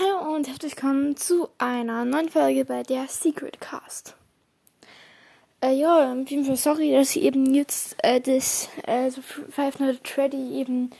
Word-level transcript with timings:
Hallo 0.00 0.36
und 0.36 0.46
herzlich 0.46 0.76
willkommen 0.76 1.16
zu 1.16 1.48
einer 1.58 2.04
neuen 2.04 2.28
Folge 2.28 2.64
bei 2.64 2.84
der 2.84 3.08
Secret 3.08 3.60
Cast. 3.60 4.14
Äh, 5.60 5.72
ja, 5.72 6.12
auf 6.12 6.30
jeden 6.30 6.44
Fall 6.44 6.56
sorry, 6.56 6.92
dass 6.92 7.16
ich 7.16 7.22
eben 7.22 7.52
jetzt 7.52 7.96
äh, 8.04 8.20
das 8.20 8.68
äh, 8.86 9.10
so 9.10 9.22
Five 9.22 9.80
Nights 9.80 10.08
Freddy 10.08 10.60
eben 10.60 10.90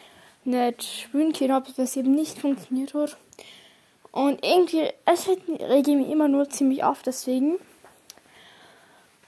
nicht 0.44 0.82
spielen 0.82 1.32
können 1.32 1.52
habe, 1.52 1.70
was 1.76 1.96
eben 1.96 2.12
nicht 2.12 2.38
funktioniert 2.38 2.94
hat. 2.94 3.16
Und 4.10 4.44
irgendwie, 4.44 4.88
es 5.04 5.28
rege 5.28 5.92
mich 5.92 6.08
immer 6.08 6.26
nur 6.26 6.48
ziemlich 6.48 6.82
auf 6.82 7.02
deswegen. 7.02 7.54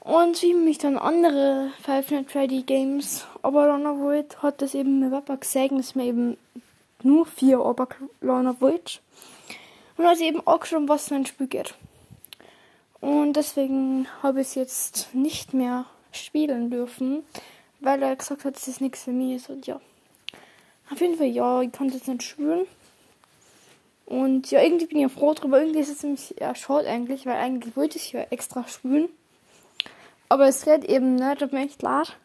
Und 0.01 0.43
wie 0.43 0.55
mich 0.55 0.79
dann 0.79 0.99
andere 0.99 1.71
Five 1.85 2.11
Nights 2.11 2.33
Freddy 2.33 2.63
Games, 2.63 3.25
aber 3.43 3.69
dann 3.69 3.85
wollte, 4.01 4.43
hat 4.43 4.63
das 4.63 4.75
eben 4.75 4.99
mein 4.99 5.13
Papa 5.13 5.37
gesagt, 5.37 5.73
dass 5.73 5.95
mir 5.95 6.07
eben 6.07 6.37
nur 7.05 7.27
vier 7.27 7.61
wollte. 8.61 9.01
Und 9.97 10.07
hat 10.07 10.21
eben 10.21 10.47
auch 10.47 10.65
schon 10.65 10.89
was 10.89 11.11
mein 11.11 11.27
Spiel 11.27 11.47
geht. 11.47 11.75
Und 13.01 13.35
deswegen 13.35 14.07
habe 14.23 14.41
ich 14.41 14.49
es 14.49 14.55
jetzt 14.55 15.15
nicht 15.15 15.55
mehr 15.55 15.87
spielen 16.13 16.71
dürfen, 16.71 17.23
weil 17.81 18.03
er 18.03 18.17
gesagt 18.17 18.45
hat, 18.45 18.57
es 18.57 18.81
nichts 18.81 19.05
für 19.05 19.13
mich 19.13 19.37
ist. 19.37 19.51
Und 19.51 19.67
ja, 19.67 19.81
auf 20.91 21.01
jeden 21.01 21.17
Fall, 21.17 21.29
ja, 21.29 21.63
ich 21.63 21.73
konnte 21.73 21.95
jetzt 21.95 22.09
nicht 22.09 22.23
spielen. 22.23 22.67
Und 24.07 24.51
ja, 24.51 24.61
irgendwie 24.61 24.87
bin 24.87 24.99
ich 24.99 25.03
ja 25.03 25.09
froh 25.09 25.35
drüber. 25.35 25.61
Irgendwie 25.61 25.81
ist 25.81 25.89
es 25.89 25.99
ziemlich 25.99 26.35
ja, 26.41 26.55
schade 26.55 26.89
eigentlich, 26.89 27.27
weil 27.27 27.37
eigentlich 27.37 27.77
wollte 27.77 27.97
ich 27.97 28.13
ja 28.13 28.23
extra 28.31 28.67
spielen. 28.67 29.09
Aber 30.29 30.49
es 30.49 30.65
geht 30.65 30.85
eben 30.85 31.15
nicht, 31.15 31.39
tut 31.39 31.53
mir 31.53 31.65
echt 31.65 31.83
leid. 31.83 32.17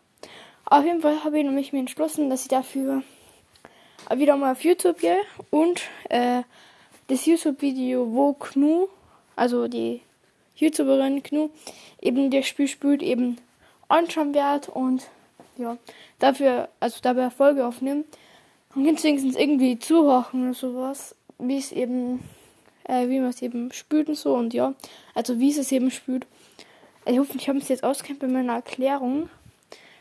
Auf 0.66 0.84
jeden 0.84 1.02
Fall 1.02 1.24
habe 1.24 1.38
ich 1.38 1.46
nämlich 1.46 1.74
mir 1.74 1.80
entschlossen, 1.80 2.30
dass 2.30 2.42
ich 2.42 2.48
dafür 2.48 3.04
wieder 4.14 4.38
mal 4.38 4.52
auf 4.52 4.64
YouTube 4.64 5.00
gehe 5.00 5.20
und 5.50 5.82
äh, 6.10 6.44
das 7.08 7.26
YouTube-Video, 7.26 8.12
wo 8.14 8.34
Knu, 8.34 8.88
also 9.36 9.68
die 9.68 10.02
YouTuberin 10.56 11.24
Knu, 11.24 11.50
eben 12.02 12.32
das 12.32 12.48
Spiel 12.48 12.68
spielt, 12.68 13.04
eben 13.04 13.38
anschauen 13.88 14.34
wird 14.34 14.70
und 14.70 15.08
ja, 15.58 15.78
dafür, 16.20 16.70
also 16.80 17.00
dabei 17.02 17.22
Erfolge 17.22 17.66
aufnehmen. 17.66 18.06
Und 18.74 18.86
kannst 18.86 19.04
wenigstens 19.04 19.36
irgendwie 19.36 19.80
zuhören 19.80 20.44
oder 20.44 20.54
sowas, 20.54 21.16
wie 21.38 21.58
es 21.58 21.72
eben, 21.72 22.20
äh, 22.84 23.08
wie 23.08 23.20
man 23.20 23.30
es 23.30 23.42
eben 23.42 23.72
spielt 23.72 24.10
und 24.10 24.18
so 24.18 24.36
und 24.36 24.54
ja, 24.54 24.74
also 25.14 25.40
wie 25.40 25.50
es 25.50 25.58
es 25.58 25.72
eben 25.72 25.92
spielt. 25.92 26.26
Ich 27.06 27.20
hoffe, 27.20 27.38
ich 27.38 27.48
habe 27.48 27.60
es 27.60 27.70
jetzt 27.70 27.84
auskennt 27.84 28.20
bei 28.20 28.28
meiner 28.28 28.54
Erklärung. 28.54 29.30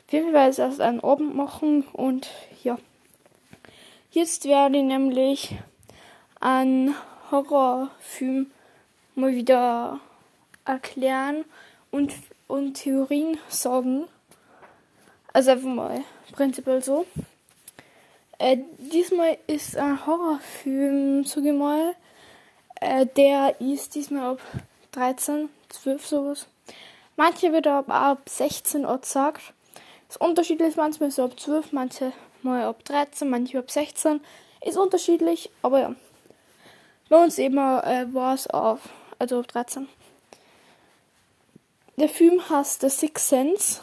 Auf 0.06 0.12
jeden 0.12 0.32
Fall 0.32 0.48
es 0.48 0.58
erst 0.58 0.80
einen 0.80 1.00
Abend 1.00 1.34
machen 1.34 1.84
und 1.92 2.28
ja. 2.62 2.78
Jetzt 4.14 4.44
werde 4.44 4.78
ich 4.78 4.84
nämlich 4.84 5.56
einen 6.38 6.94
Horrorfilm 7.32 8.48
mal 9.16 9.34
wieder 9.34 9.98
erklären 10.64 11.44
und, 11.90 12.12
und 12.46 12.74
Theorien 12.74 13.38
sagen. 13.48 14.04
Also 15.32 15.50
einfach 15.50 15.68
mal 15.68 16.04
prinzipiell 16.30 16.80
so. 16.80 17.06
Äh, 18.38 18.58
diesmal 18.78 19.36
ist 19.48 19.76
ein 19.76 20.06
Horrorfilm 20.06 21.26
zugemal. 21.26 21.96
Äh, 22.80 23.06
der 23.16 23.60
ist 23.60 23.96
diesmal 23.96 24.34
ab 24.34 24.40
13, 24.92 25.48
12 25.70 26.06
sowas. 26.06 26.46
Manche 27.16 27.52
wird 27.52 27.66
aber 27.66 27.92
ab 27.92 28.28
16 28.28 28.84
Uhr 28.84 28.96
gesagt. 28.96 29.54
Ist 30.08 30.76
manchmal 30.76 31.10
so 31.10 31.24
ab 31.24 31.40
12, 31.40 31.72
manche 31.72 32.12
mal 32.44 32.64
ab 32.64 32.84
13, 32.84 33.28
manche 33.28 33.58
ab 33.58 33.70
16. 33.70 34.20
Ist 34.64 34.78
unterschiedlich, 34.78 35.50
aber 35.62 35.80
ja. 35.80 35.94
Bei 37.08 37.22
uns 37.22 37.38
eben 37.38 37.58
äh, 37.58 38.06
war 38.12 38.34
es 38.34 38.46
auf, 38.46 38.80
also 39.18 39.40
auf 39.40 39.46
13. 39.46 39.88
Der 41.96 42.08
Film 42.08 42.48
heißt 42.48 42.80
The 42.80 42.88
Sixth 42.88 43.28
Sense. 43.28 43.80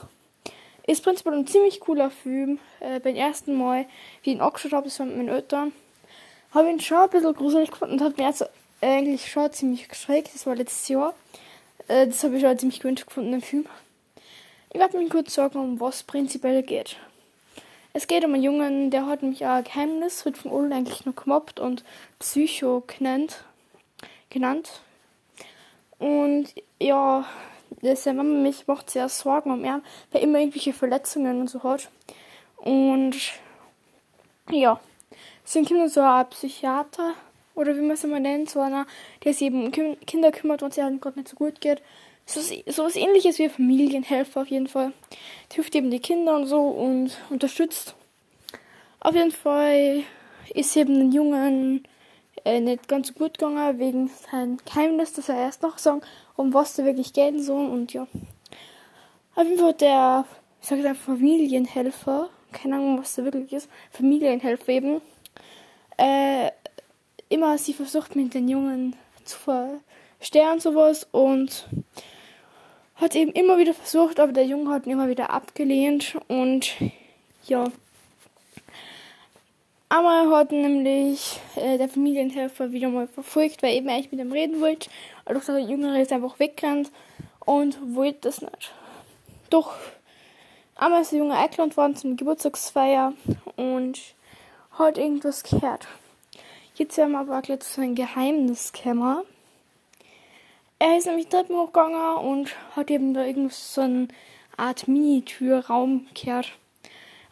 Ist 0.88 1.04
prinzipiell 1.04 1.36
ein 1.36 1.48
ziemlich 1.48 1.80
cooler 1.80 2.10
Film. 2.10 2.60
Äh, 2.80 3.00
beim 3.00 3.16
ersten 3.16 3.56
Mal, 3.56 3.86
wie 4.24 4.32
ich 4.32 4.36
ihn 4.36 4.42
angeschaut 4.42 4.74
habe, 4.74 4.86
das 4.86 5.00
war 5.00 5.06
mit 5.06 5.18
meinen 5.18 5.30
Eltern, 5.30 5.72
habe 6.54 6.68
ich 6.68 6.74
ihn 6.74 6.80
schon 6.82 6.98
ein 6.98 7.10
bisschen 7.10 7.34
gruselig 7.34 7.72
gefunden 7.72 7.96
und 7.96 8.02
habe 8.02 8.22
mir 8.22 8.28
jetzt 8.28 8.50
eigentlich 8.82 9.32
schon 9.32 9.52
ziemlich 9.54 9.88
geschreckt. 9.88 10.34
Das 10.34 10.46
war 10.46 10.56
letztes 10.56 10.88
Jahr. 10.90 11.14
Äh, 11.88 12.08
das 12.08 12.24
habe 12.24 12.36
ich 12.36 12.42
schon 12.42 12.58
ziemlich 12.58 12.80
gewünscht 12.80 13.06
gefunden 13.06 13.34
im 13.34 13.42
Film. 13.42 13.66
Ich 14.74 14.80
werde 14.80 14.98
mich 14.98 15.10
kurz 15.10 15.34
sagen, 15.34 15.60
um 15.60 15.80
was 15.80 16.04
prinzipiell 16.04 16.64
geht. 16.64 16.98
Es 17.94 18.08
geht 18.08 18.24
um 18.24 18.34
einen 18.34 18.44
Jungen, 18.44 18.90
der 18.90 19.06
hat 19.06 19.22
nämlich 19.22 19.46
ein 19.46 19.64
Geheimnis, 19.64 20.24
wird 20.24 20.38
von 20.38 20.52
allen 20.52 20.72
eigentlich 20.72 21.06
nur 21.06 21.16
gemobbt 21.16 21.60
und 21.60 21.84
Psycho 22.20 22.84
genannt. 22.88 23.44
genannt. 24.30 24.82
Und 26.00 26.54
ja, 26.80 27.26
seine 27.94 28.24
Mama 28.24 28.40
mich 28.40 28.68
macht 28.68 28.90
sehr 28.90 29.10
Sorgen 29.10 29.52
um 29.52 29.64
ihn, 29.64 29.84
weil 30.12 30.22
er 30.22 30.22
immer 30.22 30.40
irgendwelche 30.40 30.74
Verletzungen 30.74 31.42
und 31.42 31.50
so 31.50 31.64
hat. 31.64 31.90
Und 32.58 33.16
ja, 34.50 34.80
sind 35.44 35.68
Kinder 35.68 35.90
so 35.90 36.02
ein 36.02 36.30
Psychiater 36.30 37.14
oder 37.56 37.76
wie 37.76 37.82
man 37.82 37.92
es 37.92 38.04
immer 38.04 38.20
nennt, 38.20 38.50
so 38.50 38.62
einer, 38.62 38.88
der 39.24 39.34
sich 39.34 39.44
eben 39.44 39.66
um 39.66 39.72
Kinder 39.72 40.32
kümmert, 40.32 40.62
wenn 40.62 40.70
es 40.70 40.78
ihnen 40.78 41.02
gerade 41.02 41.20
nicht 41.20 41.30
so 41.30 41.36
gut 41.36 41.62
geht. 41.62 41.82
So, 42.26 42.84
was 42.84 42.96
ähnliches 42.96 43.40
wie 43.40 43.50
Familienhelfer 43.50 44.42
auf 44.42 44.48
jeden 44.48 44.68
Fall. 44.68 44.94
Die 45.52 45.56
hilft 45.56 45.76
eben 45.76 45.92
die 45.92 46.00
Kinder 46.00 46.36
und 46.36 46.46
so 46.46 46.62
und 46.62 47.12
unterstützt. 47.30 47.96
Auf 49.00 49.16
jeden 49.16 49.32
Fall 49.32 50.04
ist 50.54 50.76
eben 50.78 50.96
den 50.96 51.12
Jungen 51.12 51.84
äh, 52.46 52.60
nicht 52.60 52.88
ganz 52.88 53.10
so 53.10 53.14
gut 53.14 53.38
gegangen 53.38 53.80
wegen 53.80 54.10
seinem 54.10 54.58
Geheimnis, 54.58 55.14
dass 55.14 55.30
er 55.30 55.38
erst 55.38 55.62
noch 55.64 55.78
sagen, 55.78 56.02
um 56.36 56.54
was 56.54 56.76
da 56.76 56.86
wirklich 56.86 57.14
gehen 57.14 57.42
soll 57.42 57.68
und 57.70 57.94
ja. 57.94 58.08
Auf 59.36 59.44
jeden 59.46 59.60
Fall 59.60 59.74
der, 59.74 60.26
ich 60.62 60.68
sage 60.68 60.88
einfach 60.88 61.06
Familienhelfer, 61.06 62.30
keine 62.52 62.76
Ahnung, 62.76 63.00
was 63.00 63.16
da 63.16 63.24
wirklich 63.24 63.52
ist, 63.54 63.70
Familienhelfer 63.92 64.70
eben, 64.70 65.02
äh, 65.98 66.52
immer 67.30 67.58
sie 67.58 67.74
versucht 67.74 68.16
mit 68.16 68.34
den 68.34 68.48
Jungen 68.48 68.96
zu 69.24 69.38
verstehen 69.38 69.91
und 70.54 70.62
sowas 70.62 71.08
und 71.12 71.68
hat 72.96 73.16
eben 73.16 73.32
immer 73.32 73.58
wieder 73.58 73.74
versucht, 73.74 74.20
aber 74.20 74.32
der 74.32 74.46
Junge 74.46 74.72
hat 74.72 74.86
ihn 74.86 74.92
immer 74.92 75.08
wieder 75.08 75.32
abgelehnt 75.32 76.16
und 76.28 76.76
ja. 77.46 77.66
Einmal 79.90 80.30
hat 80.32 80.52
nämlich 80.52 81.40
äh, 81.56 81.78
der 81.78 81.90
Familienhelfer 81.90 82.72
wieder 82.72 82.88
mal 82.88 83.08
verfolgt, 83.08 83.62
weil 83.62 83.76
eben 83.76 83.90
eigentlich 83.90 84.12
mit 84.12 84.22
ihm 84.22 84.32
reden 84.32 84.62
wollte. 84.62 84.90
Also 85.26 85.52
der 85.52 85.64
Jüngere 85.64 86.00
ist 86.00 86.14
einfach 86.14 86.40
weggerannt 86.40 86.92
und 87.46 87.78
wollte 87.96 88.20
das 88.22 88.42
nicht. 88.42 88.72
Doch 89.50 89.74
einmal 90.76 91.02
ist 91.02 91.12
der 91.12 91.20
Junge 91.20 91.38
eingeladen 91.38 91.76
worden 91.76 91.96
zum 91.98 92.16
Geburtstagsfeier 92.16 93.14
und 93.58 94.00
hat 94.72 94.98
irgendwas 94.98 95.44
gehört. 95.44 95.88
Jetzt 96.76 96.98
haben 96.98 97.12
wir 97.12 97.20
aber 97.20 97.42
gleich 97.42 97.60
zu 97.60 97.74
seinem 97.74 97.96
Geheimniskämmer. 97.96 99.26
Er 100.82 100.98
ist 100.98 101.06
nämlich 101.06 101.28
Treppen 101.28 101.56
hochgegangen 101.56 102.16
und 102.16 102.56
hat 102.76 102.90
eben 102.90 103.14
da 103.14 103.24
irgend 103.24 103.54
so 103.54 103.82
eine 103.82 104.08
Art 104.58 104.88
Mini-Türraum 104.88 106.08
gehört. 106.16 106.54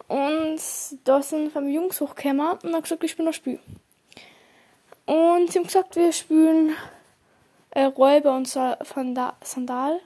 Und 0.08 0.62
da 1.04 1.24
sind 1.24 1.52
vom 1.52 1.68
Jungs 1.68 2.00
hochgekommen 2.00 2.48
und 2.62 2.74
haben 2.76 2.82
gesagt, 2.84 3.02
wir 3.02 3.10
spielen 3.10 3.28
ein 3.28 3.34
Spiel. 3.34 3.60
Und 5.08 5.52
sie 5.52 5.58
haben 5.58 5.66
gesagt, 5.66 5.96
wir 5.96 6.12
spielen 6.12 6.76
äh, 7.72 7.86
Räuber 7.86 8.36
und 8.36 8.48
Sandal. 8.48 10.00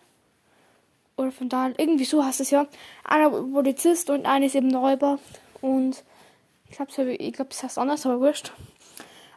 Oder 1.17 1.33
Vandal, 1.37 1.73
irgendwie 1.77 2.05
so 2.05 2.23
heißt 2.23 2.39
es 2.39 2.49
ja. 2.49 2.65
Einer 3.03 3.29
Polizist 3.29 4.09
und 4.09 4.25
einer 4.25 4.45
ist 4.45 4.55
eben 4.55 4.73
Räuber. 4.73 5.19
Und 5.59 6.01
ich 6.69 6.77
glaube, 6.77 7.11
ich 7.11 7.33
glaub, 7.33 7.49
das 7.49 7.61
heißt 7.61 7.77
anders, 7.77 8.05
aber 8.05 8.21
wurscht. 8.21 8.53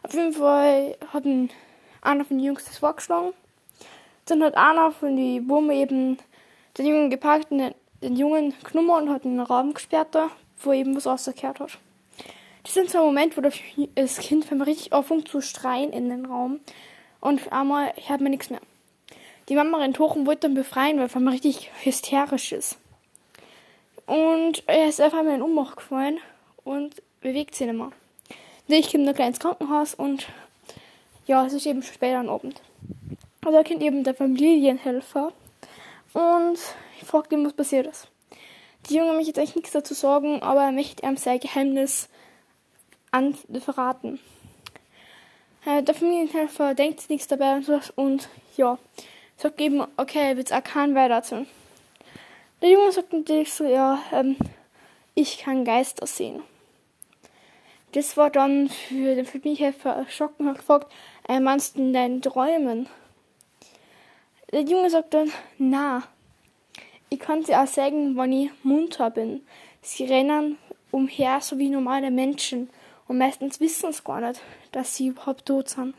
Auf 0.01 0.13
jeden 0.13 0.31
Fall 0.31 0.95
hat 1.11 1.25
ein, 1.25 1.49
einer 2.01 2.23
von 2.23 2.37
den 2.37 2.45
Jungs 2.45 2.63
das 2.63 2.77
vorgeschlagen. 2.77 3.33
Dann 4.27 4.43
hat 4.43 4.55
einer 4.55 4.91
von 4.91 5.15
den 5.15 5.47
Burme 5.47 5.75
eben 5.75 6.17
den 6.77 6.85
Jungen 6.85 7.09
gepackt 7.09 7.49
den, 7.49 7.73
den 8.01 8.15
Jungen 8.15 8.53
genommen 8.63 8.89
und 8.89 9.09
hat 9.09 9.25
einen 9.25 9.39
Raum 9.39 9.73
gesperrt 9.73 10.09
da, 10.11 10.29
wo 10.61 10.73
eben 10.73 10.95
was 10.95 11.07
rausgekehrt 11.07 11.59
hat. 11.59 11.77
Das 12.63 12.73
sind 12.73 12.89
so 12.89 12.99
Momente, 12.99 13.37
wo 13.37 13.41
das 13.95 14.17
Kind 14.19 14.45
fängt 14.45 14.65
richtig 14.65 14.91
anfängt 14.91 15.29
zu 15.29 15.41
schreien 15.41 15.91
in 15.93 16.09
den 16.09 16.25
Raum. 16.25 16.59
Und 17.21 17.51
einmal 17.51 17.93
hört 18.07 18.21
man 18.21 18.31
nichts 18.31 18.49
mehr. 18.49 18.59
Die 19.49 19.55
Mama 19.55 19.77
rennt 19.77 19.97
hoch 19.99 20.15
und 20.15 20.27
wollte 20.27 20.41
dann 20.41 20.53
befreien, 20.53 20.99
weil 20.99 21.09
einmal 21.13 21.33
richtig 21.33 21.71
hysterisch 21.83 22.51
ist. 22.51 22.77
Und 24.05 24.63
er 24.67 24.89
ist 24.89 25.01
auf 25.01 25.13
einmal 25.13 25.35
in 25.35 25.41
Umbach 25.41 25.77
gefallen 25.77 26.19
und 26.65 27.01
bewegt 27.21 27.55
sich 27.55 27.67
nicht 27.67 27.77
mehr. 27.77 27.91
Ich 28.67 28.91
komme 28.91 29.05
noch 29.05 29.17
ins 29.17 29.39
Krankenhaus 29.39 29.93
und 29.93 30.27
ja, 31.25 31.45
es 31.45 31.53
ist 31.53 31.65
eben 31.65 31.81
später 31.83 32.19
am 32.19 32.29
Abend. 32.29 32.61
Und 33.47 33.53
da 33.53 33.63
kennt 33.63 33.81
eben 33.81 34.03
der 34.03 34.13
Familienhelfer. 34.13 35.31
Und 36.11 36.59
ich 36.99 37.07
frage 37.07 37.33
ihn, 37.33 37.45
was 37.45 37.53
passiert 37.53 37.87
ist. 37.87 38.09
Die 38.89 38.95
Junge 38.95 39.13
möchte 39.13 39.27
jetzt 39.27 39.39
eigentlich 39.39 39.55
nichts 39.55 39.71
dazu 39.71 39.93
sagen, 39.93 40.41
aber 40.41 40.63
er 40.63 40.73
möchte 40.73 41.07
ihm 41.07 41.15
sein 41.15 41.39
Geheimnis 41.39 42.09
an 43.11 43.35
verraten. 43.61 44.19
Äh, 45.65 45.81
der 45.81 45.95
Familienhelfer 45.95 46.73
denkt 46.73 47.09
nichts 47.09 47.27
dabei 47.27 47.55
und 47.55 47.63
so 47.63 47.79
und 47.95 48.27
ja, 48.57 48.77
sagt 49.37 49.61
eben, 49.61 49.81
okay, 49.95 50.31
er 50.31 50.35
wird 50.35 50.51
auch 50.51 50.75
weiter 50.75 51.21
tun. 51.21 51.47
Der 52.61 52.69
Junge 52.69 52.91
sagt 52.91 53.13
natürlich 53.13 53.53
so, 53.53 53.63
ja, 53.63 53.97
ähm, 54.11 54.35
ich 55.15 55.37
kann 55.37 55.63
Geister 55.63 56.05
sehen. 56.05 56.43
Das 57.93 58.17
war 58.17 58.29
dann 58.29 58.67
für 58.67 59.15
den 59.15 59.25
Familienhelfer 59.25 59.91
erschrocken 59.91 60.49
und 60.49 60.57
gefragt, 60.57 60.91
äh, 61.29 61.39
meinst 61.39 61.77
du 61.77 61.79
in 61.79 61.93
deinen 61.93 62.21
Träumen? 62.21 62.89
Der 64.51 64.61
Junge 64.61 64.89
sagt 64.89 65.13
dann, 65.13 65.31
na, 65.57 66.03
ich 67.09 67.19
kann 67.19 67.43
sie 67.43 67.55
auch 67.55 67.67
sagen, 67.67 68.15
wenn 68.15 68.31
ich 68.31 68.51
munter 68.63 69.09
bin. 69.09 69.41
Sie 69.81 70.05
rennen 70.05 70.57
umher, 70.91 71.41
so 71.41 71.57
wie 71.57 71.69
normale 71.69 72.11
Menschen. 72.11 72.69
Und 73.07 73.17
meistens 73.17 73.59
wissen 73.59 73.91
sie 73.91 74.03
gar 74.03 74.21
nicht, 74.21 74.41
dass 74.71 74.95
sie 74.95 75.07
überhaupt 75.07 75.45
tot 75.45 75.69
sind. 75.69 75.95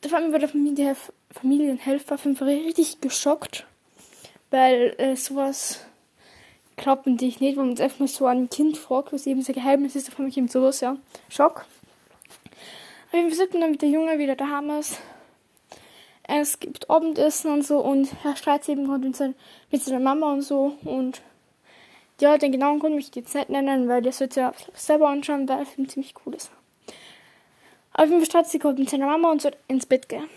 Da 0.00 0.10
war 0.10 0.20
mir 0.20 0.38
der 0.38 0.48
Familie, 0.48 0.96
Familienhelfer 1.32 2.18
fünf 2.18 2.42
richtig 2.42 3.00
geschockt, 3.00 3.66
weil 4.50 4.94
äh, 4.98 5.16
sowas 5.16 5.84
glauben 6.76 7.16
die 7.16 7.26
nicht, 7.26 7.40
wenn 7.40 7.56
man 7.56 7.70
jetzt 7.70 7.80
einfach 7.80 8.00
mal 8.00 8.08
so 8.08 8.26
ein 8.26 8.48
Kind 8.48 8.78
fragt, 8.78 9.12
was 9.12 9.26
eben 9.26 9.42
so 9.42 9.52
Geheimnis 9.52 9.96
ist, 9.96 10.08
da 10.08 10.12
fand 10.12 10.28
ich 10.28 10.36
eben 10.36 10.48
sowas, 10.48 10.80
ja. 10.80 10.96
Schock. 11.28 11.66
Aber 13.12 13.22
wir 13.22 13.34
sind 13.34 13.54
dann 13.54 13.72
mit 13.72 13.82
der 13.82 13.90
Junge 13.90 14.18
wieder 14.18 14.36
daheim 14.36 14.70
ist. 14.70 14.98
Es 16.32 16.60
gibt 16.60 16.88
Abendessen 16.88 17.50
und 17.50 17.66
so 17.66 17.80
und 17.80 18.08
er 18.22 18.36
streitet 18.36 18.68
eben 18.68 18.86
gerade 18.86 19.04
mit, 19.04 19.16
sein, 19.16 19.34
mit 19.72 19.82
seiner 19.82 19.98
Mama 19.98 20.32
und 20.32 20.42
so 20.42 20.76
und 20.84 21.22
ja, 22.20 22.38
den 22.38 22.52
genauen 22.52 22.78
Grund 22.78 22.94
möchte 22.94 23.18
ich 23.18 23.24
jetzt 23.24 23.34
nicht 23.34 23.48
nennen, 23.48 23.88
weil 23.88 24.00
das 24.00 24.20
wird 24.20 24.36
ja 24.36 24.52
selber 24.72 25.08
anschauen, 25.08 25.48
weil 25.48 25.56
der 25.56 25.66
Film 25.66 25.88
ziemlich 25.88 26.14
cool 26.24 26.34
ist. 26.34 26.52
Auf 27.94 28.04
jeden 28.04 28.18
Fall 28.20 28.26
streitet 28.26 28.52
sie 28.52 28.60
gerade 28.60 28.78
mit 28.78 28.88
seiner 28.88 29.06
Mama 29.06 29.32
und 29.32 29.42
so 29.42 29.50
ins 29.66 29.86
Bett 29.86 30.08
gehen. 30.08 30.28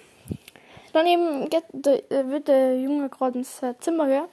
Dann 0.94 1.06
eben 1.06 1.48
geht 1.51 1.66
der, 1.74 2.12
äh, 2.12 2.28
wird 2.28 2.48
der 2.48 2.80
Junge 2.80 3.10
gerade 3.10 3.38
ins 3.38 3.62
Zimmer 3.80 4.07
gehen 4.07 4.25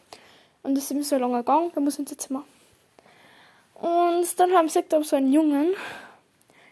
und 0.63 0.75
das 0.75 0.85
ist 0.85 0.93
eben 0.93 1.03
so 1.03 1.17
ein 1.17 1.21
langer 1.21 1.43
Gang, 1.43 1.75
der 1.75 1.83
muss 1.83 1.99
ins 1.99 2.17
Zimmer. 2.17 2.43
Und 3.75 4.41
dann 4.41 4.53
haben 4.53 4.69
sie 4.71 4.83
so 5.03 5.17
einen 5.17 5.31
Jungen, 5.31 5.75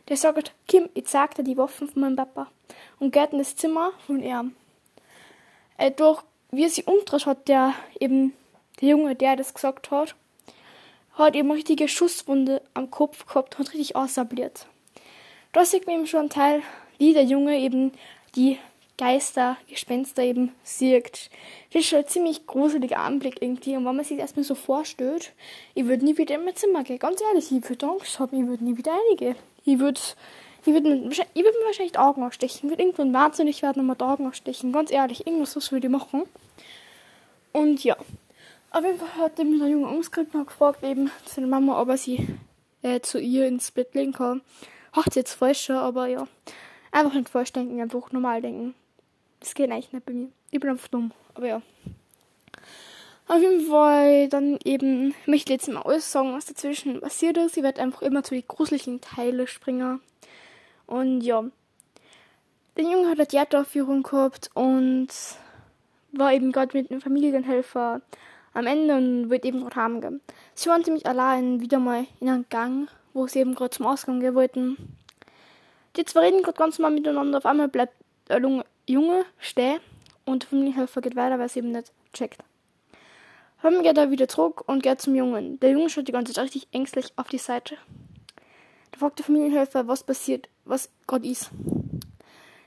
der 0.09 0.17
sagt, 0.17 0.55
Kim, 0.67 0.89
ich 0.95 1.05
zeig 1.05 1.35
dir 1.35 1.45
die 1.45 1.59
Waffen 1.59 1.89
von 1.89 2.01
meinem 2.01 2.17
Papa. 2.17 2.47
Und 2.99 3.13
geht 3.13 3.33
in 3.33 3.39
das 3.39 3.55
Zimmer 3.55 3.93
von 4.07 4.23
ihm. 4.23 4.55
Äh, 5.79 5.93
durch, 5.93 6.23
wie 6.51 6.69
sich 6.69 6.87
umdreht, 6.87 7.25
hat 7.25 7.49
der 7.49 7.73
eben, 7.99 8.35
der 8.81 8.91
Junge, 8.91 9.15
der 9.15 9.37
das 9.37 9.55
gesagt 9.55 9.91
hat, 9.91 10.15
hat 11.15 11.35
eben 11.35 11.49
eine 11.49 11.57
richtige 11.57 11.89
Schusswunde 11.89 12.63
am 12.75 12.91
Kopf 12.91 13.27
gehabt 13.27 13.59
und 13.59 13.73
richtig 13.73 13.97
ausabliert. 13.97 14.67
Da 15.53 15.65
sieht 15.65 15.87
man 15.87 15.97
eben 15.97 16.07
schon 16.07 16.21
einen 16.21 16.31
Teil, 16.31 16.63
wie 16.99 17.15
der 17.15 17.25
Junge 17.25 17.59
eben 17.59 17.93
die 18.35 18.59
Geister, 18.99 19.57
Gespenster 19.69 20.23
eben 20.25 20.53
sieht. 20.65 21.31
Das 21.73 21.83
ist 21.83 21.89
schon 21.89 22.01
ein 22.01 22.09
ziemlich 22.09 22.47
gruseliger 22.47 22.99
Anblick 22.99 23.41
irgendwie. 23.41 23.77
Und 23.77 23.87
wenn 23.87 23.95
man 23.95 24.05
sich 24.05 24.17
das 24.17 24.27
erstmal 24.27 24.45
so 24.45 24.57
vorstellt, 24.57 25.33
ich 25.75 25.87
würde 25.87 26.05
nie 26.05 26.19
wieder 26.19 26.35
in 26.35 26.45
mein 26.45 26.57
Zimmer 26.57 26.83
gehen. 26.83 26.99
Ganz 26.99 27.21
ehrlich, 27.21 27.53
ich 27.53 27.69
würde 27.69 27.87
Angst 27.87 28.19
haben, 28.19 28.41
ich 28.41 28.47
würde 28.47 28.65
nie 28.65 28.77
wieder 28.77 28.93
reingehen. 28.93 29.37
Ich 29.65 29.79
würde 29.79 30.01
ich 30.69 30.75
würde 30.75 30.91
mir, 30.91 31.11
würd 31.11 31.35
mir 31.35 31.67
wahrscheinlich 31.67 31.99
Augen 31.99 32.23
ausstechen. 32.23 32.67
Ich 32.67 32.71
würde 32.71 32.83
irgendwann 32.83 33.15
wahnsinnig 33.15 33.63
werden 33.63 33.81
und 33.81 33.87
mir 33.87 33.97
die 33.97 34.05
Augen 34.05 34.27
ausstechen. 34.27 34.71
Ganz 34.71 34.91
ehrlich, 34.91 35.27
irgendwas 35.27 35.57
was 35.57 35.73
würde 35.73 35.87
ich 35.87 35.93
machen. 35.93 36.25
Und 37.53 37.83
ja. 37.85 37.97
Auf 38.71 38.85
jeden 38.85 38.99
Fall 38.99 39.17
hat 39.17 39.41
eben 39.41 39.59
der 39.59 39.69
Junge 39.69 39.89
und 39.89 40.13
gefragt 40.13 40.85
eben 40.85 41.11
seine 41.25 41.47
Mama, 41.47 41.81
ob 41.81 41.89
er 41.89 41.97
sie 41.97 42.29
äh, 42.83 43.01
zu 43.01 43.19
ihr 43.19 43.47
ins 43.47 43.71
Bett 43.71 43.95
legen 43.95 44.13
kann. 44.13 44.43
Hat 44.93 45.17
jetzt 45.17 45.33
falsch, 45.33 45.71
aber 45.71 46.07
ja. 46.07 46.29
Einfach 46.93 47.15
nicht 47.15 47.31
falsch 47.31 47.53
denken, 47.53 47.81
einfach 47.81 48.13
normal 48.13 48.43
denken. 48.43 48.75
Das 49.41 49.55
geht 49.55 49.71
eigentlich 49.71 49.93
nicht 49.93 50.05
bei 50.05 50.13
mir. 50.13 50.29
Ich 50.51 50.61
bin 50.61 50.69
einfach 50.69 50.89
dumm, 50.89 51.13
aber 51.35 51.47
ja. 51.47 51.63
Auf 53.27 53.41
jeden 53.41 53.67
Fall 53.67 54.29
dann 54.29 54.59
eben, 54.65 55.15
ich 55.23 55.27
möchte 55.27 55.53
jetzt 55.53 55.69
mal 55.69 55.83
alles 55.83 56.13
sagen, 56.13 56.35
was 56.35 56.47
dazwischen 56.47 57.01
passiert 57.01 57.39
ist. 57.39 57.57
Ich 57.57 57.63
werde 57.63 57.81
einfach 57.81 58.03
immer 58.03 58.23
zu 58.23 58.35
den 58.35 58.47
gruseligen 58.47 59.01
Teile 59.01 59.47
springen. 59.47 60.01
Und 60.89 61.21
ja. 61.21 61.45
Der 62.77 62.85
Junge 62.85 63.09
hat 63.09 63.19
eine 63.19 63.27
Theateraufführung 63.27 64.03
gehabt 64.03 64.51
und 64.55 65.09
war 66.13 66.33
eben 66.33 66.51
gerade 66.51 66.77
mit 66.77 66.91
einem 66.91 67.01
Familienhelfer 67.01 68.01
am 68.55 68.67
Ende 68.67 68.97
und 68.97 69.31
wird 69.31 69.45
eben 69.45 69.61
gerade 69.61 69.77
heimgehen. 69.77 70.21
Sie 70.55 70.69
waren 70.69 70.83
ziemlich 70.83 71.07
allein 71.07 71.61
wieder 71.61 71.79
mal 71.79 72.07
in 72.21 72.29
einem 72.29 72.47
Gang, 72.49 72.89
wo 73.13 73.27
sie 73.27 73.41
eben 73.41 73.55
gerade 73.55 73.71
zum 73.71 73.87
Ausgang 73.87 74.21
gehen 74.21 74.35
wollten. 74.35 74.77
Die 75.97 76.05
zwei 76.05 76.21
reden 76.21 76.43
gerade 76.43 76.57
ganz 76.57 76.79
normal 76.79 76.95
miteinander. 76.95 77.39
Auf 77.39 77.47
einmal 77.47 77.69
bleibt 77.69 77.95
der 78.29 78.41
Junge 78.87 79.25
stehen 79.39 79.81
und 80.25 80.45
der 80.45 80.49
Familienhelfer 80.49 81.01
geht 81.01 81.17
weiter, 81.17 81.39
weil 81.39 81.47
es 81.47 81.57
eben 81.57 81.73
nicht 81.73 81.93
checkt. 82.13 82.39
Dann 83.61 83.83
geht 83.83 83.99
er 83.99 84.11
wieder 84.11 84.29
zurück 84.29 84.65
und 84.67 84.83
geht 84.83 85.03
zum 85.03 85.15
Jungen. 85.15 85.61
Der 85.61 85.71
Junge 85.71 85.91
schaut 85.91 86.09
die 86.09 86.13
ganze 86.13 86.33
Zeit 86.33 86.45
richtig 86.45 86.69
ängstlich 86.73 87.13
auf 87.17 87.29
die 87.29 87.39
Seite. 87.39 87.77
Fragt 88.99 89.19
der 89.21 89.27
Familienhelfer, 89.27 89.87
was 89.87 90.03
passiert, 90.03 90.49
was 90.65 90.91
gerade 91.07 91.29
ist. 91.29 91.51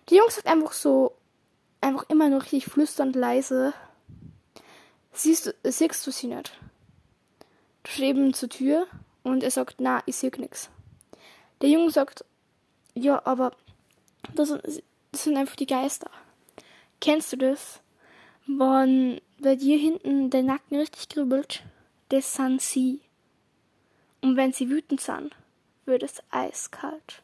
Die 0.10 0.16
Junge 0.16 0.32
sagt 0.32 0.48
einfach 0.48 0.72
so, 0.72 1.14
einfach 1.82 2.06
immer 2.10 2.30
nur 2.30 2.42
richtig 2.42 2.66
flüsternd 2.66 3.16
leise. 3.16 3.74
Siehst 5.12 5.48
du, 5.48 5.54
siehst 5.64 6.08
du 6.08 6.12
sie 6.12 6.28
nicht? 6.28 6.58
Du 7.84 8.04
eben 8.04 8.34
zur 8.34 8.50
Tür 8.50 8.88
und 9.24 9.44
er 9.44 9.52
sagt, 9.52 9.76
na, 9.80 10.02
ich 10.06 10.16
sehe 10.16 10.32
nichts. 10.38 10.70
Der 11.62 11.70
Junge 11.70 11.92
sagt, 11.92 12.24
ja, 12.94 13.22
aber 13.26 13.52
das 14.34 14.50
sind, 14.50 14.84
das 15.12 15.24
sind 15.24 15.36
einfach 15.38 15.56
die 15.56 15.68
Geister. 15.68 16.10
Kennst 17.02 17.34
du 17.34 17.38
das? 17.38 17.82
Wenn 18.48 19.20
bei 19.40 19.56
dir 19.56 19.78
hinten 19.78 20.30
der 20.30 20.44
Nacken 20.44 20.78
richtig 20.78 21.10
kribbelt, 21.10 21.64
das 22.10 22.34
sind 22.34 22.62
sie. 22.62 23.02
Und 24.22 24.38
wenn 24.38 24.54
sie 24.54 24.70
wütend 24.70 25.02
sind, 25.02 25.36
wird 25.92 26.04
es 26.04 26.24
eiskalt. 26.32 27.22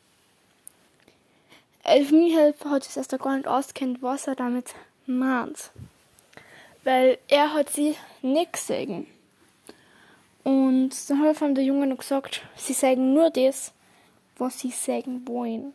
Elfenhelfer 1.83 2.69
hat 2.69 2.83
sich 2.83 2.97
erst 2.97 3.17
gar 3.17 3.37
nicht 3.37 3.47
auskennt, 3.47 4.03
was 4.03 4.27
er 4.27 4.35
damit 4.35 4.75
meint. 5.05 5.71
Weil 6.83 7.17
er 7.29 7.53
hat 7.53 7.69
sie 7.69 7.95
nicht 8.21 8.53
gesehen. 8.53 9.07
Und 10.43 10.91
dann 11.09 11.23
hat 11.23 11.57
der 11.57 11.63
Junge 11.63 11.87
noch 11.87 11.97
gesagt, 11.97 12.41
sie 12.55 12.73
sagen 12.73 13.13
nur 13.13 13.29
das, 13.29 13.73
was 14.37 14.59
sie 14.59 14.71
sagen 14.71 15.27
wollen. 15.27 15.73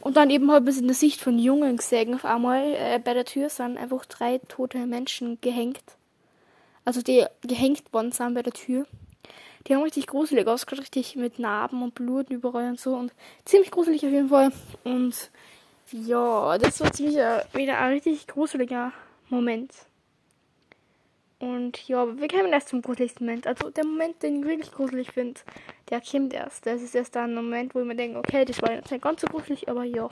Und 0.00 0.16
dann 0.16 0.30
eben 0.30 0.46
man 0.46 0.66
es 0.66 0.78
in 0.78 0.86
der 0.86 0.94
Sicht 0.94 1.20
von 1.20 1.38
Jungen 1.38 1.76
gesehen, 1.76 2.14
auf 2.14 2.24
einmal 2.24 2.74
äh, 2.74 3.00
bei 3.02 3.14
der 3.14 3.24
Tür 3.24 3.50
sind 3.50 3.76
einfach 3.76 4.06
drei 4.06 4.38
tote 4.48 4.78
Menschen 4.86 5.40
gehängt. 5.40 5.82
Also 6.84 7.02
die 7.02 7.26
gehängt 7.42 7.92
worden 7.92 8.12
sind 8.12 8.34
bei 8.34 8.42
der 8.42 8.52
Tür. 8.52 8.86
Die 9.68 9.74
haben 9.74 9.82
richtig 9.82 10.06
gruselig 10.06 10.46
ausgeschaut, 10.46 10.82
richtig 10.82 11.14
mit 11.16 11.38
Narben 11.38 11.82
und 11.82 11.94
Blut 11.94 12.30
überall 12.30 12.70
und 12.70 12.80
so. 12.80 12.94
Und 12.94 13.12
ziemlich 13.44 13.70
gruselig 13.70 14.04
auf 14.04 14.12
jeden 14.12 14.30
Fall. 14.30 14.50
Und 14.82 15.30
ja, 15.92 16.56
das 16.56 16.80
war 16.80 16.92
ziemlich 16.92 17.18
äh, 17.18 17.44
wieder 17.52 17.78
ein 17.78 17.92
richtig 17.92 18.26
gruseliger 18.26 18.92
Moment. 19.28 19.72
Und 21.38 21.86
ja, 21.86 22.18
wir 22.18 22.28
kommen 22.28 22.52
erst 22.52 22.68
zum 22.68 22.82
gruseligsten 22.82 23.26
Moment. 23.26 23.46
Also 23.46 23.70
der 23.70 23.84
Moment, 23.84 24.22
den 24.22 24.40
ich 24.40 24.48
wirklich 24.48 24.72
gruselig 24.72 25.12
finde, 25.12 25.40
der 25.90 26.00
kommt 26.00 26.32
erst. 26.32 26.66
Das 26.66 26.82
ist 26.82 26.94
erst 26.94 27.14
dann 27.14 27.30
ein 27.30 27.34
Moment, 27.34 27.74
wo 27.74 27.80
ich 27.80 27.86
mir 27.86 27.94
denke, 27.94 28.18
okay, 28.18 28.44
das 28.44 28.60
war 28.62 28.72
jetzt 28.72 28.90
nicht 28.90 29.02
ganz 29.02 29.20
so 29.20 29.26
gruselig, 29.28 29.68
aber 29.68 29.84
ja. 29.84 30.08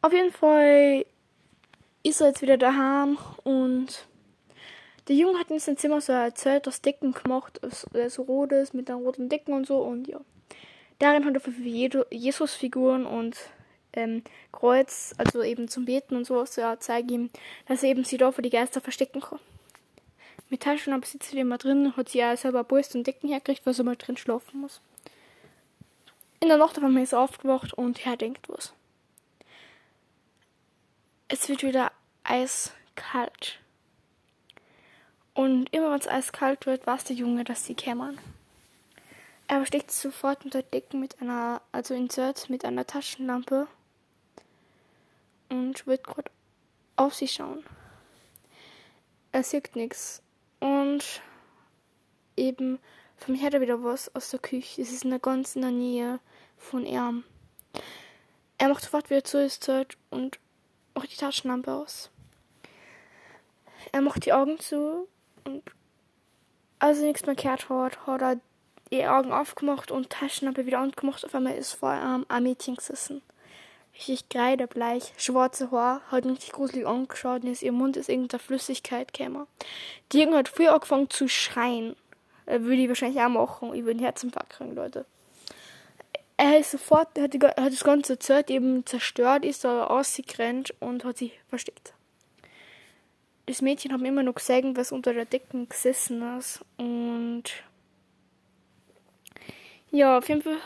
Auf 0.00 0.12
jeden 0.12 0.32
Fall 0.32 1.04
ist 2.02 2.20
er 2.20 2.28
jetzt 2.28 2.42
wieder 2.42 2.56
daheim 2.56 3.18
und 3.44 4.06
der 5.08 5.16
Junge 5.16 5.38
hat 5.38 5.50
in 5.50 5.58
seinem 5.58 5.76
Zimmer 5.76 6.00
so 6.00 6.12
ein 6.12 6.34
Zelt 6.34 6.68
aus 6.68 6.80
Decken 6.80 7.12
gemacht, 7.12 7.60
so 8.08 8.22
rotes 8.22 8.72
mit 8.72 8.90
einem 8.90 9.00
roten 9.00 9.28
Decken 9.28 9.54
und 9.54 9.66
so 9.66 9.78
und 9.78 10.06
ja. 10.06 10.20
Darin 10.98 11.24
hat 11.24 11.34
er 11.34 12.06
Jesus-Figuren 12.10 13.06
und 13.06 13.36
ähm, 13.94 14.22
Kreuz, 14.52 15.14
also 15.18 15.42
eben 15.42 15.68
zum 15.68 15.84
Beten 15.84 16.16
und 16.16 16.24
sowas, 16.26 16.56
ja, 16.56 16.78
zeige 16.78 17.14
ihm, 17.14 17.30
dass 17.66 17.82
er 17.82 17.90
eben 17.90 18.04
sie 18.04 18.16
da 18.16 18.30
für 18.30 18.42
die 18.42 18.50
Geister 18.50 18.80
verstecken 18.80 19.20
kann. 19.20 19.40
Mit 20.48 20.62
Taschenlampe 20.62 21.06
sitzt 21.06 21.30
sie 21.30 21.38
immer 21.38 21.58
drin, 21.58 21.96
hat 21.96 22.10
sie 22.10 22.18
ja 22.18 22.36
selber 22.36 22.62
Brust 22.62 22.94
und 22.94 23.06
Decken 23.06 23.28
hergekriegt, 23.28 23.64
weil 23.64 23.74
sie 23.74 23.82
mal 23.82 23.96
drin 23.96 24.16
schlafen 24.16 24.60
muss. 24.60 24.80
In 26.40 26.48
der 26.48 26.58
Nacht 26.58 26.76
auf 26.76 26.84
einmal 26.84 27.02
ist 27.02 27.12
er 27.12 27.20
aufgewacht 27.20 27.72
und 27.72 28.04
er 28.06 28.16
denkt 28.16 28.48
was. 28.48 28.74
Es 31.28 31.48
wird 31.48 31.62
wieder 31.62 31.92
eiskalt. 32.24 33.61
Und 35.34 35.72
immer 35.72 35.90
wenn 35.90 36.00
es 36.00 36.08
eiskalt 36.08 36.66
wird, 36.66 36.86
weiß 36.86 37.04
der 37.04 37.16
Junge, 37.16 37.44
dass 37.44 37.64
sie 37.64 37.74
kämen. 37.74 38.18
Er 39.48 39.56
versteckt 39.58 39.90
sich 39.90 40.02
sofort 40.02 40.44
unter 40.44 40.62
Decken 40.62 41.00
mit 41.00 41.20
einer, 41.20 41.62
also 41.72 41.94
insert 41.94 42.48
mit 42.50 42.64
einer 42.64 42.86
Taschenlampe 42.86 43.66
und 45.48 45.86
wird 45.86 46.04
gerade 46.04 46.30
auf 46.96 47.14
sie 47.14 47.28
schauen. 47.28 47.64
Er 49.32 49.42
sieht 49.42 49.76
nichts. 49.76 50.22
Und 50.60 51.22
eben, 52.36 52.78
für 53.16 53.32
mich 53.32 53.42
hat 53.42 53.54
er 53.54 53.60
wieder 53.60 53.82
was 53.82 54.14
aus 54.14 54.30
der 54.30 54.40
Küche. 54.40 54.80
Es 54.80 54.92
ist 54.92 55.04
in 55.04 55.10
der 55.10 55.18
ganz 55.18 55.54
Nähe 55.56 56.20
von 56.56 56.86
ihm. 56.86 57.24
Er 58.58 58.68
macht 58.68 58.84
sofort 58.84 59.10
wieder 59.10 59.24
zu 59.24 59.42
ist 59.42 59.64
Zeit 59.64 59.96
und 60.10 60.38
macht 60.94 61.12
die 61.12 61.16
Taschenlampe 61.16 61.72
aus. 61.72 62.10
Er 63.90 64.02
macht 64.02 64.24
die 64.24 64.32
Augen 64.32 64.58
zu 64.58 65.08
und 65.44 65.62
als 66.78 66.98
er 66.98 67.04
nichts 67.04 67.26
mehr 67.26 67.34
gehört 67.34 67.68
hat, 67.68 68.06
hat 68.06 68.22
er 68.22 68.40
die 68.90 69.06
Augen 69.06 69.32
aufgemacht 69.32 69.90
und 69.90 70.10
Taschenlampe 70.10 70.66
wieder 70.66 70.80
angemacht. 70.80 71.24
Auf 71.24 71.34
einmal 71.34 71.54
ist 71.54 71.72
vor 71.72 71.94
ihm 71.94 72.26
ein 72.28 72.42
Mädchen 72.42 72.76
gesessen. 72.76 73.22
Richtig 73.94 74.28
kreidebleich, 74.28 75.12
schwarze 75.16 75.70
Haar, 75.70 76.00
hat 76.08 76.24
richtig 76.24 76.52
gruselig 76.52 76.86
angeschaut 76.86 77.44
und 77.44 77.50
aus 77.50 77.62
ihrem 77.62 77.76
Mund 77.76 77.96
ist 77.96 78.08
irgendeine 78.08 78.40
Flüssigkeit 78.40 79.12
gekommen. 79.12 79.46
Die 80.12 80.20
Junge 80.20 80.38
hat 80.38 80.48
früher 80.48 80.74
angefangen 80.74 81.10
zu 81.10 81.28
schreien. 81.28 81.94
Er 82.46 82.62
würde 82.62 82.82
ich 82.82 82.88
wahrscheinlich 82.88 83.22
auch 83.22 83.28
machen. 83.28 83.74
Ich 83.74 83.84
würde 83.84 83.98
ein 83.98 84.04
Herzinfarkt 84.04 84.50
kriegen, 84.50 84.74
Leute. 84.74 85.04
Er 86.36 86.58
ist 86.58 86.72
sofort, 86.72 87.08
hat, 87.18 87.34
die, 87.34 87.40
hat 87.40 87.56
das 87.56 87.84
ganze 87.84 88.18
Zeit 88.18 88.50
eben 88.50 88.84
zerstört, 88.86 89.44
ist 89.44 89.64
da 89.64 89.84
rausgerannt 89.84 90.74
und 90.80 91.04
hat 91.04 91.18
sich 91.18 91.38
versteckt. 91.48 91.94
Das 93.46 93.60
Mädchen 93.60 93.92
hat 93.92 94.00
mir 94.00 94.08
immer 94.08 94.22
noch 94.22 94.34
gesehen, 94.34 94.76
was 94.76 94.92
unter 94.92 95.12
der 95.12 95.24
Decke 95.24 95.66
gesessen 95.66 96.22
ist 96.38 96.64
und 96.76 97.44
ja, 99.94 100.16
auf 100.16 100.28
jeden 100.30 100.40
Fall 100.40 100.56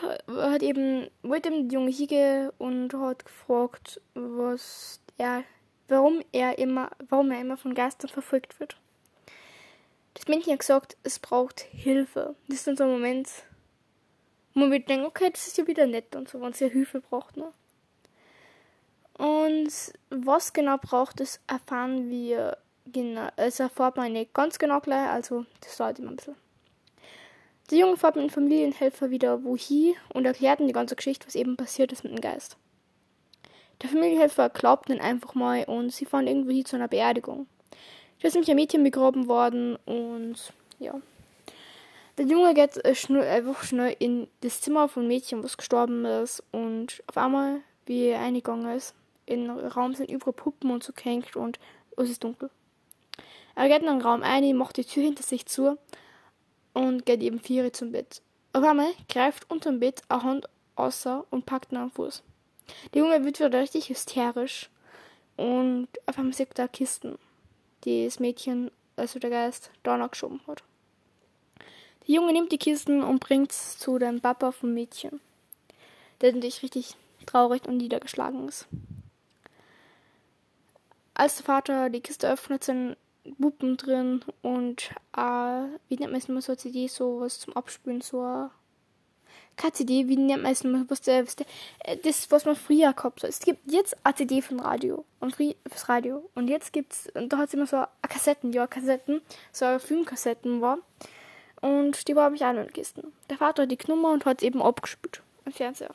hat 0.51 0.63
eben, 0.63 1.09
wollte 1.21 1.49
eben 1.49 1.67
die 1.67 1.75
Junge 1.75 1.91
hingehen 1.91 2.49
und 2.57 2.93
hat 2.93 3.25
gefragt, 3.25 3.99
was 4.13 5.01
er, 5.17 5.43
warum 5.89 6.23
er 6.31 6.57
immer, 6.57 6.91
warum 7.09 7.31
er 7.31 7.41
immer 7.41 7.57
von 7.57 7.73
Geistern 7.73 8.09
verfolgt 8.09 8.57
wird. 8.61 8.77
Das 10.13 10.29
Mädchen 10.29 10.53
hat 10.53 10.59
gesagt, 10.59 10.95
es 11.03 11.19
braucht 11.19 11.59
Hilfe. 11.59 12.35
Das 12.47 12.59
ist 12.59 12.67
dann 12.67 12.77
so 12.77 12.85
ein 12.85 12.91
Moment, 12.91 13.29
wo 14.53 14.61
man 14.61 14.71
denkt, 14.71 15.05
okay, 15.05 15.29
das 15.29 15.47
ist 15.47 15.57
ja 15.57 15.67
wieder 15.67 15.87
nett 15.87 16.15
und 16.15 16.29
so, 16.29 16.39
wenn 16.39 16.51
es 16.51 16.61
ja 16.61 16.67
Hilfe 16.67 17.01
braucht, 17.01 17.35
ne? 17.35 17.51
Und 19.17 19.73
was 20.09 20.53
genau 20.53 20.77
braucht 20.77 21.19
es, 21.19 21.41
erfahren 21.47 22.09
wir 22.09 22.57
genau, 22.91 23.29
es 23.35 23.59
erfahrt 23.59 23.97
man 23.97 24.13
nicht 24.13 24.33
ganz 24.33 24.59
genau 24.59 24.79
gleich, 24.79 25.09
also 25.09 25.45
das 25.61 25.77
dauert 25.77 25.99
immer 25.99 26.11
ein 26.11 26.15
bisschen. 26.15 26.35
Der 27.69 27.79
Junge 27.79 27.97
fährt 27.97 28.15
mit 28.15 28.23
dem 28.23 28.29
Familienhelfer 28.29 29.09
wieder 29.09 29.43
wohin 29.43 29.95
und 30.13 30.25
erklärt 30.25 30.59
ihm 30.59 30.67
die 30.67 30.73
ganze 30.73 30.95
Geschichte, 30.95 31.27
was 31.27 31.35
eben 31.35 31.57
passiert 31.57 31.91
ist 31.91 32.03
mit 32.03 32.13
dem 32.13 32.21
Geist. 32.21 32.57
Der 33.81 33.89
Familienhelfer 33.89 34.49
glaubt 34.49 34.89
ihn 34.89 35.01
einfach 35.01 35.35
mal 35.35 35.63
und 35.65 35.91
sie 35.91 36.05
fahren 36.05 36.27
irgendwo 36.27 36.51
hin 36.51 36.65
zu 36.65 36.77
einer 36.77 36.87
Beerdigung. 36.87 37.47
Da 38.21 38.27
ist 38.27 38.33
nämlich 38.33 38.49
ein 38.49 38.55
Mädchen 38.55 38.83
begraben 38.83 39.27
worden 39.27 39.75
und 39.85 40.53
ja. 40.79 40.95
Der 42.17 42.25
Junge 42.25 42.55
geht 42.55 42.83
äh, 42.83 42.95
schnell, 42.95 43.23
einfach 43.23 43.63
schnell 43.63 43.95
in 43.99 44.27
das 44.41 44.61
Zimmer 44.61 44.87
von 44.87 45.07
Mädchen, 45.07 45.43
was 45.43 45.57
gestorben 45.57 46.03
ist 46.05 46.43
und 46.51 47.03
auf 47.07 47.17
einmal, 47.17 47.61
wie 47.85 48.07
er 48.07 48.21
eingegangen 48.21 48.75
ist, 48.75 48.95
den 49.29 49.49
Raum 49.49 49.93
sind 49.93 50.09
überall 50.09 50.33
Puppen 50.33 50.71
und 50.71 50.83
so 50.83 50.93
gehängt 50.93 51.35
und 51.35 51.59
es 51.97 52.09
ist 52.09 52.23
dunkel. 52.23 52.49
Er 53.57 53.69
geht 53.69 53.81
in 53.81 53.87
den 53.87 54.01
Raum 54.01 54.21
ein, 54.21 54.55
macht 54.55 54.77
die 54.77 54.85
Tür 54.85 55.01
hinter 55.01 55.23
sich 55.23 55.47
zu 55.47 55.79
und 56.73 57.07
geht 57.07 57.23
eben 57.23 57.39
vier 57.39 57.73
zum 57.73 57.91
Bett. 57.91 58.21
Auf 58.53 58.63
einmal 58.63 58.91
greift 59.09 59.49
unter 59.49 59.71
dem 59.71 59.79
Bett 59.79 60.03
eine 60.09 60.21
Hand 60.21 60.49
außer 60.75 61.25
und 61.31 61.47
packt 61.47 61.71
ihn 61.71 61.79
am 61.79 61.89
Fuß. 61.89 62.21
Der 62.93 63.01
Junge 63.01 63.25
wird 63.25 63.39
wieder 63.39 63.59
richtig 63.59 63.89
hysterisch 63.89 64.69
und 65.37 65.87
auf 66.05 66.19
einmal 66.19 66.35
sieht 66.35 66.59
er 66.59 66.67
Kisten, 66.67 67.17
die 67.83 68.05
das 68.05 68.19
Mädchen, 68.19 68.69
also 68.95 69.17
der 69.17 69.31
Geist, 69.31 69.71
da 69.81 70.05
geschoben 70.05 70.39
hat. 70.45 70.61
Der 72.07 72.13
Junge 72.13 72.33
nimmt 72.33 72.51
die 72.51 72.59
Kisten 72.59 73.01
und 73.01 73.21
bringt 73.21 73.51
es 73.51 73.79
zu 73.79 73.97
dem 73.97 74.21
Papa 74.21 74.51
vom 74.51 74.75
Mädchen, 74.75 75.19
der 76.21 76.31
natürlich 76.31 76.61
richtig 76.61 76.95
traurig 77.25 77.67
und 77.67 77.77
niedergeschlagen 77.77 78.47
ist. 78.47 78.67
Als 81.15 81.37
der 81.37 81.45
Vater 81.45 81.89
die 81.89 82.01
Kiste 82.01 82.29
öffnet, 82.29 82.63
sind 82.63 82.97
Puppen 83.35 83.77
drin 83.77 84.23
und 84.41 84.91
äh, 85.15 85.67
wie 85.89 85.95
nennt 85.97 86.11
man 86.11 86.21
es 86.21 86.29
immer 86.29 86.41
so 86.41 86.53
eine 86.53 86.57
CD, 86.57 86.87
so 86.87 87.19
was 87.19 87.39
zum 87.39 87.55
Abspülen, 87.55 88.01
so 88.01 88.21
eine 88.21 88.51
keine 89.57 89.73
CD, 89.73 90.07
wie 90.07 90.17
nennt 90.17 90.43
man 90.43 90.51
es 90.51 90.61
immer, 90.61 90.85
was 90.87 91.01
der, 91.01 91.25
was 91.25 91.35
der, 91.35 91.47
äh, 91.79 91.97
das, 91.97 92.29
was 92.31 92.45
man 92.45 92.55
früher 92.55 92.93
gehabt 92.93 93.23
hat. 93.23 93.29
Es 93.29 93.39
gibt 93.39 93.69
jetzt 93.69 93.97
eine 94.03 94.15
CD 94.15 94.41
von 94.41 94.59
Radio 94.59 95.03
und 95.19 95.35
fürs 95.35 95.89
Radio 95.89 96.29
und 96.35 96.47
jetzt 96.47 96.71
gibt's, 96.71 97.09
und 97.15 97.33
da 97.33 97.37
hat 97.39 97.47
es 97.47 97.53
immer 97.55 97.65
so 97.65 97.83
Kassetten, 98.03 98.53
ja, 98.53 98.67
Kassetten, 98.67 99.21
so 99.51 99.79
Filmkassetten 99.79 100.61
war 100.61 100.77
und 101.61 102.07
die 102.07 102.15
war 102.15 102.31
ich 102.33 102.45
auch 102.45 102.53
in 102.53 102.71
Kisten. 102.71 103.11
Der 103.29 103.37
Vater 103.37 103.63
hat 103.63 103.71
die 103.71 103.77
genommen 103.77 104.05
und 104.05 104.25
hat 104.25 104.41
es 104.41 104.47
eben 104.47 104.61
abgespielt 104.61 105.21
am 105.45 105.51
Fernseher. 105.51 105.93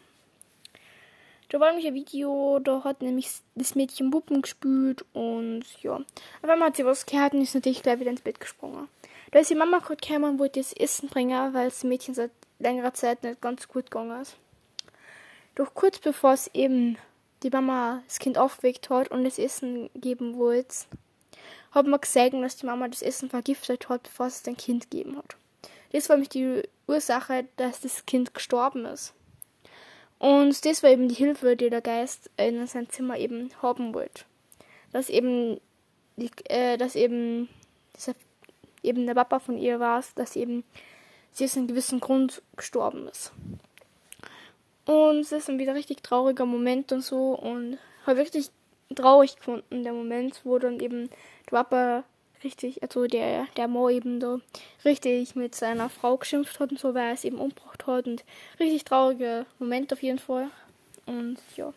Da 1.52 1.60
war 1.60 1.68
nämlich 1.68 1.86
ein 1.86 1.92
Video, 1.92 2.60
da 2.60 2.82
hat 2.82 3.02
nämlich 3.02 3.30
das 3.56 3.74
Mädchen 3.74 4.10
Puppen 4.10 4.40
gespült 4.40 5.04
und 5.12 5.62
ja. 5.82 5.96
Auf 6.40 6.48
einmal 6.48 6.68
hat 6.68 6.76
sie 6.76 6.86
was 6.86 7.04
gehört 7.04 7.34
und 7.34 7.42
ist 7.42 7.54
natürlich 7.54 7.82
gleich 7.82 8.00
wieder 8.00 8.10
ins 8.10 8.22
Bett 8.22 8.40
gesprungen. 8.40 8.88
Da 9.32 9.38
ist 9.38 9.50
die 9.50 9.54
Mama 9.54 9.80
gerade 9.80 10.00
gekommen 10.00 10.24
und 10.24 10.38
wollte 10.38 10.60
das 10.60 10.72
Essen 10.72 11.10
bringen, 11.10 11.52
weil 11.52 11.66
das 11.66 11.84
Mädchen 11.84 12.14
seit 12.14 12.30
längerer 12.58 12.94
Zeit 12.94 13.22
nicht 13.22 13.42
ganz 13.42 13.68
gut 13.68 13.90
gegangen 13.90 14.22
ist. 14.22 14.38
Doch 15.54 15.74
kurz 15.74 15.98
bevor 15.98 16.32
es 16.32 16.48
eben 16.54 16.96
die 17.42 17.50
Mama 17.50 18.02
das 18.06 18.18
Kind 18.18 18.38
aufgeweckt 18.38 18.88
hat 18.88 19.10
und 19.10 19.22
das 19.22 19.38
Essen 19.38 19.90
geben 19.94 20.38
wollte, 20.38 20.74
hat 21.72 21.86
man 21.86 22.00
gesehen, 22.00 22.40
dass 22.40 22.56
die 22.56 22.64
Mama 22.64 22.88
das 22.88 23.02
Essen 23.02 23.28
vergiftet 23.28 23.90
hat, 23.90 24.04
bevor 24.04 24.28
es 24.28 24.42
dein 24.42 24.56
Kind 24.56 24.90
gegeben 24.90 25.18
hat. 25.18 25.36
Das 25.92 26.08
war 26.08 26.16
nämlich 26.16 26.30
die 26.30 26.62
Ursache, 26.86 27.44
dass 27.58 27.82
das 27.82 28.06
Kind 28.06 28.32
gestorben 28.32 28.86
ist. 28.86 29.12
Und 30.22 30.64
das 30.64 30.84
war 30.84 30.90
eben 30.90 31.08
die 31.08 31.16
Hilfe, 31.16 31.56
die 31.56 31.68
der 31.68 31.80
Geist 31.80 32.30
in 32.36 32.64
sein 32.68 32.88
Zimmer 32.88 33.18
eben 33.18 33.50
haben 33.60 33.92
wollte. 33.92 34.22
Dass 34.92 35.08
eben, 35.10 35.60
die, 36.16 36.30
äh, 36.44 36.76
dass 36.76 36.94
eben, 36.94 37.48
dass 37.92 38.14
eben 38.84 39.04
der 39.04 39.14
Papa 39.14 39.40
von 39.40 39.58
ihr 39.58 39.80
war, 39.80 40.04
dass 40.14 40.36
eben 40.36 40.62
sie 41.32 41.46
aus 41.46 41.56
einem 41.56 41.66
gewissen 41.66 41.98
Grund 41.98 42.40
gestorben 42.56 43.08
ist. 43.08 43.32
Und 44.84 45.22
es 45.22 45.32
ist 45.32 45.50
ein 45.50 45.58
wieder 45.58 45.74
richtig 45.74 46.04
trauriger 46.04 46.46
Moment 46.46 46.92
und 46.92 47.00
so 47.00 47.32
und 47.32 47.78
habe 48.06 48.18
wirklich 48.18 48.52
traurig 48.94 49.34
gefunden, 49.34 49.82
der 49.82 49.92
Moment, 49.92 50.42
wo 50.44 50.56
dann 50.60 50.78
eben 50.78 51.10
der 51.50 51.50
Papa 51.50 52.04
richtig, 52.44 52.82
also 52.82 53.06
der, 53.06 53.46
der 53.56 53.68
Mo 53.68 53.88
eben 53.88 54.20
da 54.20 54.38
richtig 54.84 55.34
mit 55.36 55.54
seiner 55.54 55.88
Frau 55.88 56.16
geschimpft 56.16 56.58
hat 56.60 56.70
und 56.70 56.78
so, 56.78 56.94
weil 56.94 57.08
er 57.08 57.12
es 57.12 57.24
eben 57.24 57.38
umgebracht 57.38 57.86
hat 57.86 58.06
und 58.06 58.24
richtig 58.58 58.84
trauriger 58.84 59.46
Moment 59.58 59.92
auf 59.92 60.02
jeden 60.02 60.18
Fall. 60.18 60.50
Und 61.06 61.38
ja. 61.56 61.72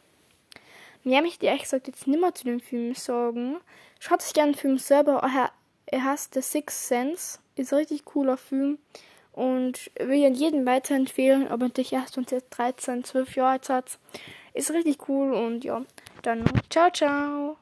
Mehr 1.03 1.21
möchte 1.21 1.45
ich 1.45 1.49
ehrlich 1.49 1.63
gesagt 1.63 1.87
jetzt 1.87 2.07
nimmer 2.07 2.33
zu 2.33 2.45
dem 2.45 2.59
Film 2.59 2.95
sagen. 2.95 3.57
Schaut 3.99 4.23
euch 4.23 4.33
gerne 4.33 4.53
den 4.53 4.57
Film 4.57 4.77
selber. 4.77 5.21
Er, 5.23 5.51
er 5.85 6.03
heißt 6.03 6.33
The 6.33 6.41
Sixth 6.41 6.87
Sense. 6.87 7.39
Ist 7.55 7.71
ein 7.71 7.79
richtig 7.79 8.05
cooler 8.05 8.37
Film. 8.37 8.79
Und 9.31 9.91
will 9.99 10.19
ich 10.19 10.25
an 10.25 10.33
jeden 10.33 10.65
weiterempfehlen, 10.65 11.47
aber 11.49 11.65
natürlich 11.65 11.93
erst 11.93 12.17
uns 12.17 12.31
jetzt 12.31 12.49
13, 12.51 13.03
12 13.03 13.35
Jahre 13.35 13.51
alt 13.51 13.69
hat. 13.69 13.99
Ist 14.53 14.71
richtig 14.71 15.09
cool 15.09 15.33
und 15.33 15.63
ja. 15.63 15.83
Dann 16.21 16.45
ciao, 16.69 16.89
ciao. 16.89 17.57